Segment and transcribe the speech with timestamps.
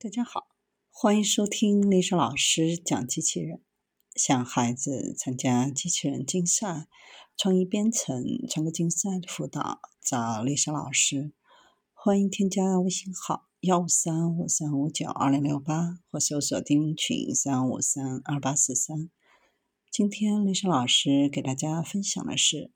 [0.00, 0.46] 大家好，
[0.92, 3.64] 欢迎收听丽莎老师讲机器人。
[4.14, 6.86] 想孩子参加机器人竞赛、
[7.36, 11.32] 创意编程、创客竞赛的辅导，找丽莎老师。
[11.92, 19.10] 欢迎添加微信号幺五三五三五九二零六八，或搜索钉钉群三五三二八四三。
[19.90, 22.70] 今天丽莎老师给大家分享的是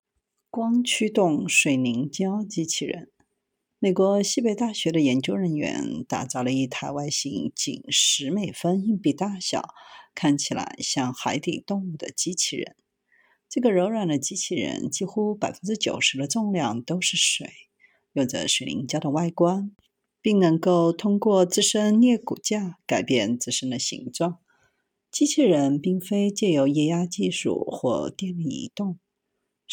[0.51, 3.12] 光驱动水凝胶机器人。
[3.85, 9.75] 美国西北大学的研究人员打造了一台外形仅十美分硬币大小、
[10.15, 12.77] 看起来像海底动物的机器人。
[13.49, 17.51] 这个柔软的机器人几乎百分之九十的重量都是水，
[18.13, 19.73] 有着水凝胶的外观，
[20.21, 24.39] 并能够通过自身颞骨架改变自身的形状。
[25.11, 29.01] 机器人并非借由液压技术或电力移动。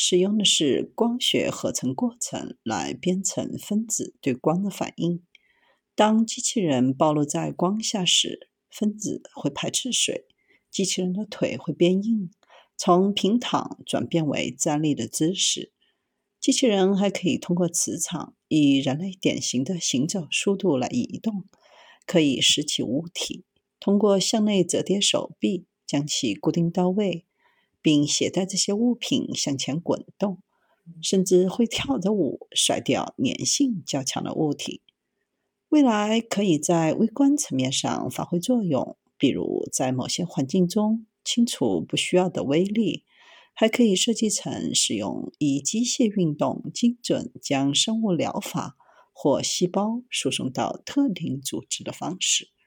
[0.02, 5.22] 使用的是光学合成过程来编程分子对光的反应。
[5.94, 10.26] 当机器人暴露在光下时，分子会排斥水，
[10.72, 12.32] 机器人的腿会变硬，
[12.78, 15.74] 从平躺转变为站立的姿势。
[16.40, 21.44] 机器人还可以通过磁场，以人类典型的行走速度来移动，
[22.06, 23.44] 可以拾起物体，
[23.82, 27.26] 通过向内折叠手臂将其固定到位。
[27.82, 30.42] 并携带这些物品向前滚动，
[31.02, 34.82] 甚至会跳着舞甩掉粘性较强的物体。
[35.70, 43.04] 未来可以在微观层面上发挥作用，比如在某些环境中清除不需要的微粒。
[43.56, 48.78] 还可以设计成使用以机械运动精准将生物疗法
[49.12, 52.52] 或细胞输送到特定组织的方式。